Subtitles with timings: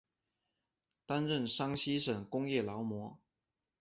[1.05, 3.19] 担任山西省工业劳模。